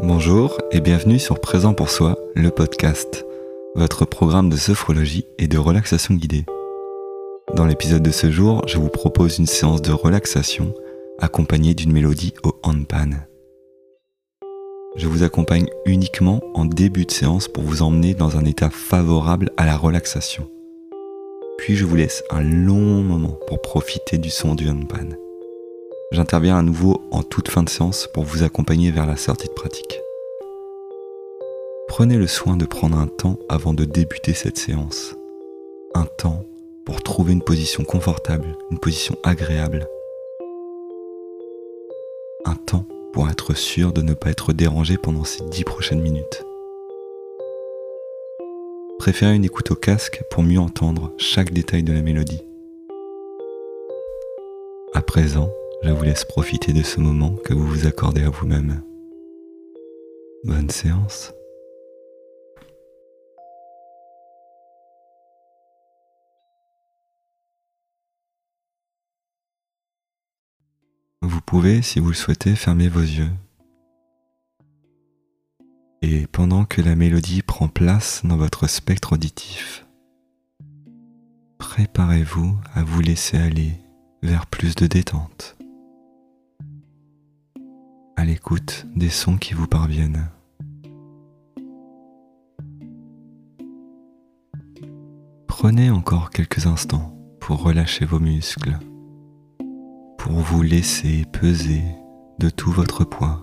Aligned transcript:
Bonjour 0.00 0.58
et 0.72 0.80
bienvenue 0.80 1.18
sur 1.18 1.40
Présent 1.40 1.74
pour 1.74 1.90
soi, 1.90 2.18
le 2.34 2.50
podcast, 2.50 3.24
votre 3.74 4.04
programme 4.04 4.48
de 4.48 4.56
sophrologie 4.56 5.26
et 5.38 5.46
de 5.46 5.58
relaxation 5.58 6.14
guidée. 6.14 6.44
Dans 7.54 7.66
l'épisode 7.66 8.02
de 8.02 8.10
ce 8.10 8.30
jour, 8.30 8.66
je 8.66 8.78
vous 8.78 8.88
propose 8.88 9.38
une 9.38 9.46
séance 9.46 9.82
de 9.82 9.92
relaxation 9.92 10.74
accompagnée 11.20 11.74
d'une 11.74 11.92
mélodie 11.92 12.32
au 12.42 12.58
handpan. 12.62 13.10
Je 14.96 15.06
vous 15.06 15.22
accompagne 15.22 15.66
uniquement 15.84 16.40
en 16.54 16.64
début 16.64 17.04
de 17.04 17.10
séance 17.12 17.46
pour 17.46 17.62
vous 17.62 17.82
emmener 17.82 18.14
dans 18.14 18.36
un 18.36 18.44
état 18.44 18.70
favorable 18.70 19.50
à 19.56 19.66
la 19.66 19.76
relaxation. 19.76 20.50
Puis 21.58 21.76
je 21.76 21.84
vous 21.84 21.96
laisse 21.96 22.24
un 22.30 22.42
long 22.42 23.02
moment 23.02 23.38
pour 23.46 23.60
profiter 23.60 24.18
du 24.18 24.30
son 24.30 24.54
du 24.54 24.68
handpan. 24.68 25.16
J'interviens 26.12 26.58
à 26.58 26.62
nouveau 26.62 27.00
en 27.10 27.22
toute 27.22 27.48
fin 27.48 27.62
de 27.62 27.70
séance 27.70 28.06
pour 28.12 28.24
vous 28.24 28.42
accompagner 28.42 28.90
vers 28.90 29.06
la 29.06 29.16
sortie 29.16 29.48
de 29.48 29.54
pratique. 29.54 29.98
Prenez 31.88 32.18
le 32.18 32.26
soin 32.26 32.58
de 32.58 32.66
prendre 32.66 32.98
un 32.98 33.06
temps 33.06 33.38
avant 33.48 33.72
de 33.72 33.86
débuter 33.86 34.34
cette 34.34 34.58
séance. 34.58 35.16
Un 35.94 36.04
temps 36.04 36.44
pour 36.84 37.02
trouver 37.02 37.32
une 37.32 37.42
position 37.42 37.82
confortable, 37.84 38.58
une 38.70 38.78
position 38.78 39.16
agréable. 39.24 39.88
Un 42.44 42.56
temps 42.56 42.84
pour 43.14 43.30
être 43.30 43.54
sûr 43.54 43.94
de 43.94 44.02
ne 44.02 44.12
pas 44.12 44.28
être 44.28 44.52
dérangé 44.52 44.98
pendant 44.98 45.24
ces 45.24 45.42
dix 45.44 45.64
prochaines 45.64 46.02
minutes. 46.02 46.44
Préférez 48.98 49.34
une 49.34 49.46
écoute 49.46 49.70
au 49.70 49.76
casque 49.76 50.22
pour 50.30 50.42
mieux 50.42 50.60
entendre 50.60 51.10
chaque 51.16 51.54
détail 51.54 51.82
de 51.82 51.94
la 51.94 52.02
mélodie. 52.02 52.42
À 54.92 55.00
présent, 55.00 55.50
je 55.82 55.90
vous 55.90 56.04
laisse 56.04 56.24
profiter 56.24 56.72
de 56.72 56.82
ce 56.82 57.00
moment 57.00 57.34
que 57.44 57.52
vous 57.54 57.66
vous 57.66 57.86
accordez 57.86 58.22
à 58.22 58.30
vous-même. 58.30 58.82
Bonne 60.44 60.70
séance. 60.70 61.32
Vous 71.20 71.40
pouvez, 71.40 71.82
si 71.82 72.00
vous 72.00 72.08
le 72.08 72.14
souhaitez, 72.14 72.56
fermer 72.56 72.88
vos 72.88 73.00
yeux. 73.00 73.30
Et 76.02 76.26
pendant 76.26 76.64
que 76.64 76.82
la 76.82 76.96
mélodie 76.96 77.42
prend 77.42 77.68
place 77.68 78.22
dans 78.24 78.36
votre 78.36 78.66
spectre 78.66 79.12
auditif, 79.12 79.86
préparez-vous 81.58 82.56
à 82.74 82.82
vous 82.82 83.00
laisser 83.00 83.36
aller 83.36 83.72
vers 84.22 84.46
plus 84.46 84.74
de 84.74 84.88
détente, 84.88 85.56
à 88.16 88.24
l'écoute 88.24 88.86
des 88.94 89.10
sons 89.10 89.36
qui 89.36 89.54
vous 89.54 89.66
parviennent. 89.66 90.28
Prenez 95.46 95.90
encore 95.90 96.30
quelques 96.30 96.66
instants 96.66 97.16
pour 97.40 97.62
relâcher 97.62 98.04
vos 98.04 98.20
muscles 98.20 98.78
pour 100.22 100.34
vous 100.34 100.62
laisser 100.62 101.24
peser 101.32 101.82
de 102.38 102.48
tout 102.48 102.70
votre 102.70 103.02
poids, 103.02 103.42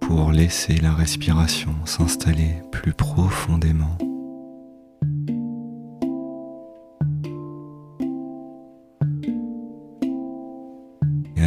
pour 0.00 0.32
laisser 0.32 0.78
la 0.78 0.94
respiration 0.94 1.74
s'installer 1.84 2.62
plus 2.72 2.94
profondément. 2.94 3.98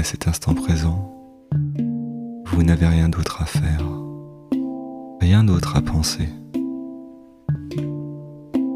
Cet 0.07 0.29
instant 0.29 0.53
présent, 0.53 1.13
vous 2.45 2.63
n'avez 2.63 2.85
rien 2.85 3.09
d'autre 3.09 3.41
à 3.41 3.45
faire, 3.45 3.83
rien 5.19 5.43
d'autre 5.43 5.75
à 5.75 5.81
penser. 5.81 6.29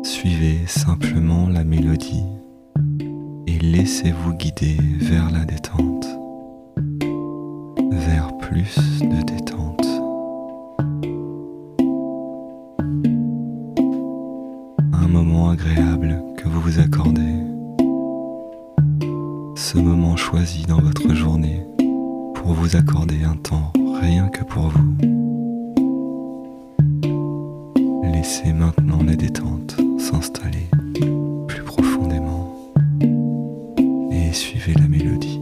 Suivez 0.04 0.68
simplement 0.68 1.48
la 1.48 1.64
mélodie 1.64 2.26
et 3.48 3.58
laissez-vous 3.60 4.34
guider 4.34 4.76
vers 5.00 5.32
la 5.32 5.46
détente, 5.46 6.06
vers 7.92 8.38
plus 8.40 9.00
de 9.00 9.24
détente. 9.24 9.88
Un 14.92 15.08
moment 15.08 15.52
agréable 15.52 16.22
que 16.36 16.50
vous 16.50 16.60
vous 16.60 16.80
accordez, 16.80 17.51
ce 19.74 19.78
moment 19.78 20.18
choisi 20.18 20.66
dans 20.66 20.82
votre 20.82 21.14
journée 21.16 21.66
pour 22.36 22.52
vous 22.52 22.76
accorder 22.76 23.24
un 23.24 23.38
temps 23.38 23.72
rien 24.02 24.28
que 24.28 24.44
pour 24.44 24.64
vous. 24.64 24.96
Laissez 28.12 28.52
maintenant 28.52 29.02
la 29.02 29.16
détente 29.16 29.78
s'installer 29.98 30.68
plus 31.48 31.64
profondément 31.64 32.54
et 34.12 34.34
suivez 34.34 34.74
la 34.74 34.90
mélodie. 34.90 35.40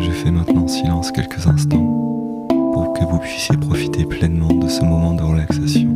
Je 0.00 0.10
fais 0.10 0.32
maintenant 0.32 0.66
silence 0.66 1.12
quelques 1.12 1.46
instants 1.46 2.48
pour 2.48 2.92
que 2.94 3.04
vous 3.04 3.18
puissiez 3.18 3.56
profiter 3.58 4.04
pleinement 4.06 4.52
de 4.52 4.66
ce 4.68 4.80
moment 4.80 5.14
de 5.14 5.22
relaxation. 5.22 5.91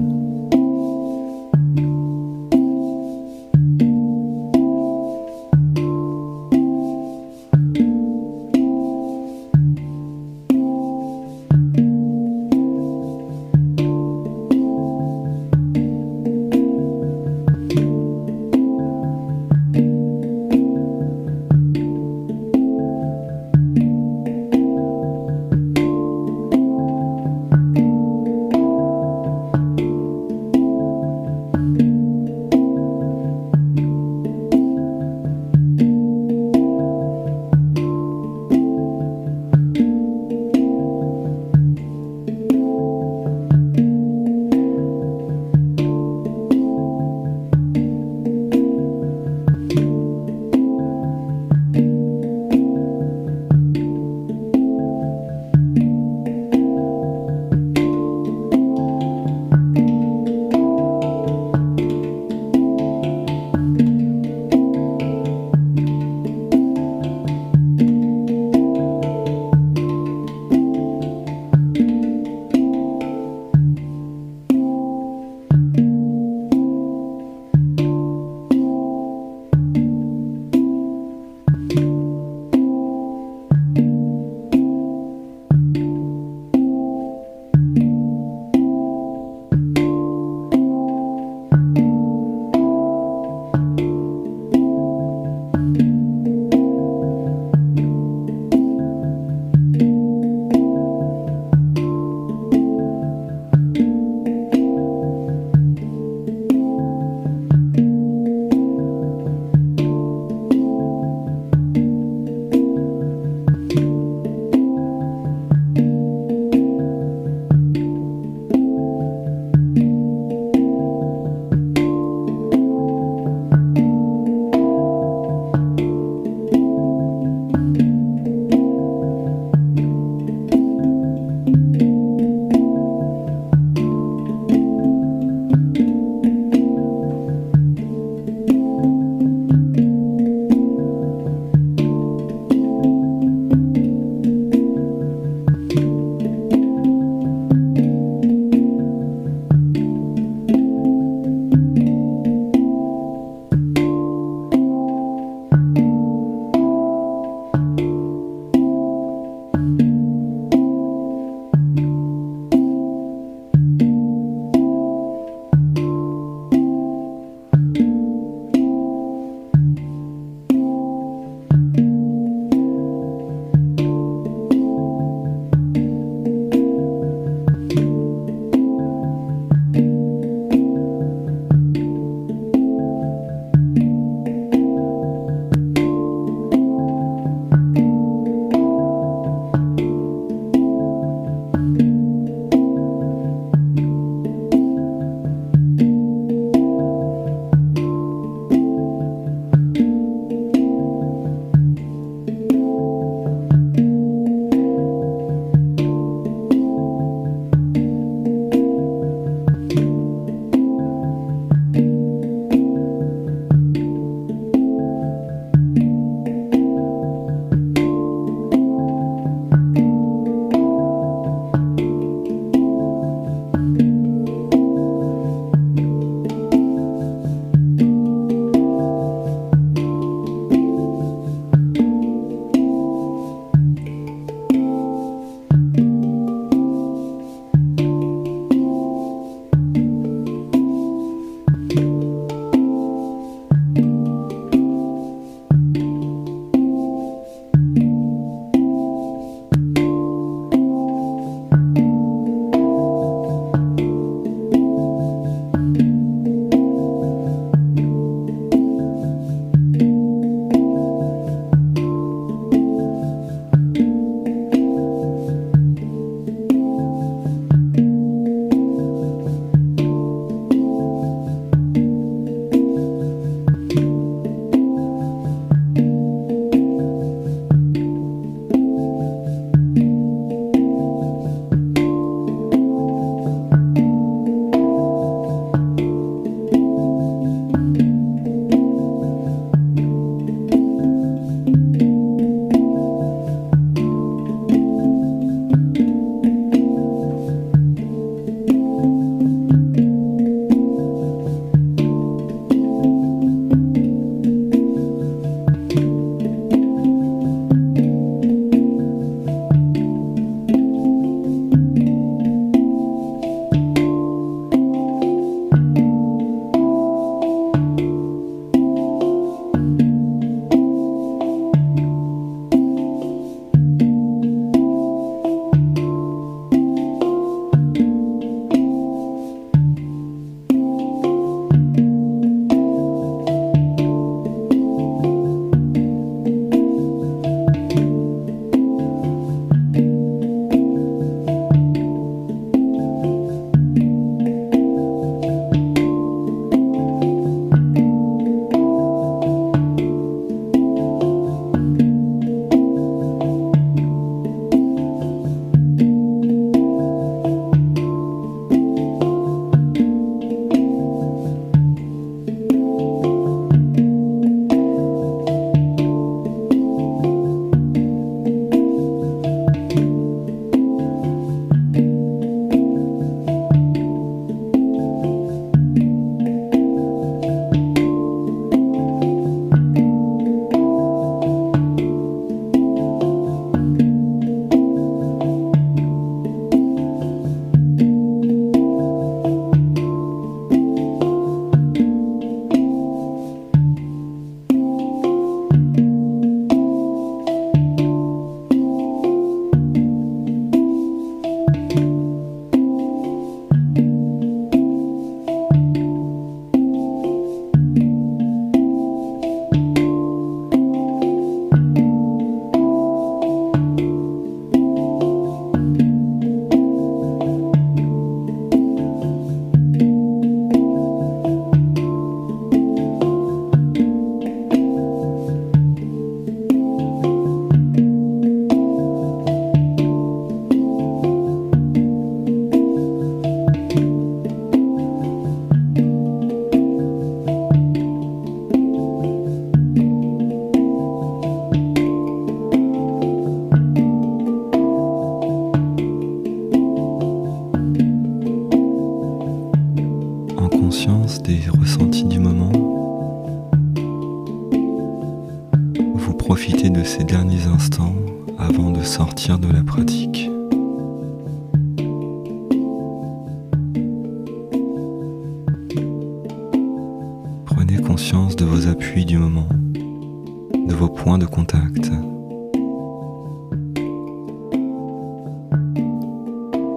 Prenez 467.46 467.80
conscience 467.82 468.36
de 468.36 468.44
vos 468.44 468.68
appuis 468.68 469.04
du 469.04 469.18
moment, 469.18 469.48
de 469.72 470.74
vos 470.74 470.88
points 470.88 471.18
de 471.18 471.26
contact. 471.26 471.90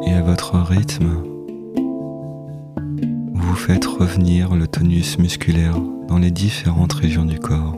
Et 0.08 0.14
à 0.14 0.22
votre 0.22 0.58
rythme, 0.60 1.24
vous 3.34 3.56
faites 3.56 3.86
revenir 3.86 4.56
le 4.56 4.68
tonus 4.68 5.18
musculaire 5.18 5.76
dans 6.08 6.18
les 6.18 6.32
différentes 6.32 6.94
régions 6.94 7.26
du 7.26 7.40
corps. 7.40 7.76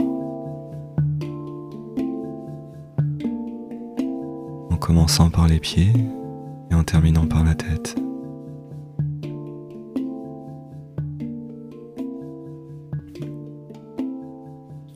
Commençant 5.11 5.29
par 5.29 5.49
les 5.49 5.59
pieds 5.59 5.91
et 6.69 6.73
en 6.73 6.85
terminant 6.85 7.27
par 7.27 7.43
la 7.43 7.53
tête. 7.53 7.97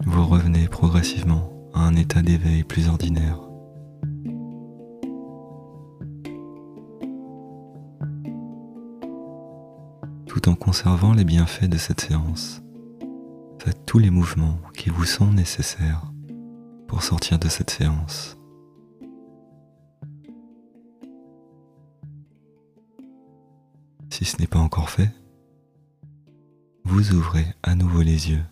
Vous 0.05 0.25
revenez 0.25 0.69
progressivement 0.69 1.51
à 1.73 1.81
un 1.81 1.97
état 1.97 2.21
d'éveil 2.21 2.63
plus 2.63 2.87
ordinaire. 2.87 3.41
tout 10.27 10.49
en 10.49 10.55
conservant 10.55 11.13
les 11.13 11.23
bienfaits 11.23 11.69
de 11.69 11.77
cette 11.77 12.01
séance. 12.01 12.61
Faites 13.59 13.85
tous 13.85 13.99
les 13.99 14.09
mouvements 14.09 14.59
qui 14.75 14.89
vous 14.89 15.05
sont 15.05 15.31
nécessaires 15.31 16.11
pour 16.87 17.03
sortir 17.03 17.39
de 17.39 17.47
cette 17.47 17.69
séance. 17.69 18.34
Si 24.17 24.23
ce 24.23 24.37
n'est 24.37 24.47
pas 24.47 24.59
encore 24.59 24.89
fait, 24.89 25.11
vous 26.85 27.11
ouvrez 27.11 27.53
à 27.63 27.75
nouveau 27.75 28.01
les 28.01 28.29
yeux. 28.29 28.45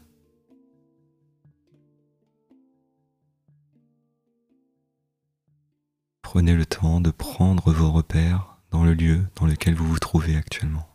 Prenez 6.21 6.53
le 6.53 6.65
temps 6.65 6.99
de 6.99 7.11
prendre 7.11 7.71
vos 7.71 7.93
repères 7.93 8.57
dans 8.71 8.83
le 8.83 8.93
lieu 8.93 9.25
dans 9.37 9.45
lequel 9.45 9.73
vous 9.73 9.87
vous 9.87 9.99
trouvez 9.99 10.35
actuellement. 10.35 10.85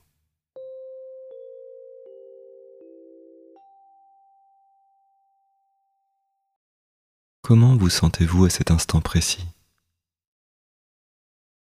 Comment 7.40 7.74
vous 7.74 7.88
sentez-vous 7.88 8.44
à 8.44 8.50
cet 8.50 8.70
instant 8.70 9.00
précis? 9.00 9.46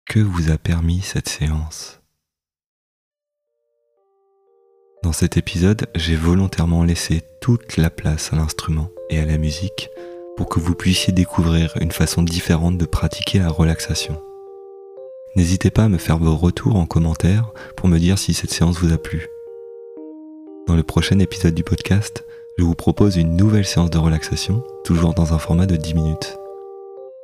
Que 0.06 0.20
vous 0.20 0.52
a 0.52 0.60
permis 0.60 1.02
cette 1.02 1.28
séance? 1.28 2.03
Dans 5.04 5.12
cet 5.12 5.36
épisode, 5.36 5.86
j'ai 5.96 6.16
volontairement 6.16 6.86
laissé 6.86 7.24
toute 7.42 7.76
la 7.76 7.90
place 7.90 8.32
à 8.32 8.38
l'instrument 8.38 8.90
et 9.10 9.20
à 9.20 9.26
la 9.26 9.38
musique 9.38 9.90
pour 10.38 10.48
que 10.48 10.62
vous 10.62 10.76
puissiez 10.76 11.12
découvrir 11.12 11.74
une 11.82 11.92
façon 11.92 12.24
différente 12.24 12.78
de 12.78 12.86
pratiquer 12.86 13.40
la 13.40 13.50
relaxation. 13.50 14.24
N'hésitez 15.36 15.72
pas 15.72 15.84
à 15.84 15.90
me 15.90 15.98
faire 15.98 16.20
vos 16.20 16.38
retours 16.38 16.78
en 16.78 16.86
commentaire 16.86 17.52
pour 17.76 17.90
me 17.90 18.00
dire 18.00 18.18
si 18.18 18.34
cette 18.34 18.54
séance 18.54 18.80
vous 18.80 18.94
a 18.94 18.98
plu. 18.98 19.28
Dans 20.68 20.76
le 20.78 20.84
prochain 20.84 21.20
épisode 21.20 21.54
du 21.54 21.66
podcast, 21.66 22.24
je 22.58 22.64
vous 22.64 22.76
propose 22.76 23.18
une 23.18 23.36
nouvelle 23.36 23.66
séance 23.66 23.90
de 23.90 23.98
relaxation, 23.98 24.64
toujours 24.86 25.14
dans 25.14 25.34
un 25.34 25.38
format 25.38 25.66
de 25.66 25.76
10 25.76 25.96
minutes. 25.96 26.38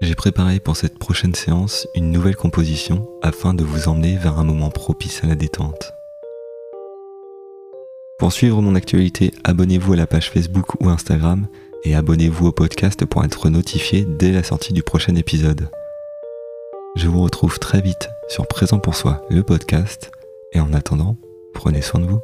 J'ai 0.01 0.15
préparé 0.15 0.59
pour 0.59 0.75
cette 0.75 0.99
prochaine 0.99 1.33
séance 1.33 1.87
une 1.95 2.11
nouvelle 2.11 2.35
composition 2.35 3.07
afin 3.21 3.53
de 3.53 3.63
vous 3.63 3.87
emmener 3.87 4.17
vers 4.17 4.37
un 4.37 4.43
moment 4.43 4.69
propice 4.69 5.23
à 5.23 5.27
la 5.27 5.35
détente. 5.35 5.93
Pour 8.19 8.33
suivre 8.33 8.61
mon 8.61 8.75
actualité, 8.75 9.33
abonnez-vous 9.45 9.93
à 9.93 9.95
la 9.95 10.05
page 10.05 10.29
Facebook 10.29 10.81
ou 10.81 10.89
Instagram 10.89 11.47
et 11.85 11.95
abonnez-vous 11.95 12.47
au 12.47 12.51
podcast 12.51 13.05
pour 13.05 13.23
être 13.23 13.49
notifié 13.49 14.05
dès 14.05 14.33
la 14.33 14.43
sortie 14.43 14.73
du 14.73 14.83
prochain 14.83 15.15
épisode. 15.15 15.69
Je 16.97 17.07
vous 17.07 17.23
retrouve 17.23 17.59
très 17.59 17.79
vite 17.79 18.09
sur 18.27 18.45
Présent 18.45 18.79
pour 18.79 18.95
soi, 18.95 19.25
le 19.29 19.41
podcast, 19.41 20.11
et 20.51 20.59
en 20.59 20.73
attendant, 20.73 21.15
prenez 21.53 21.81
soin 21.81 22.01
de 22.01 22.07
vous. 22.07 22.19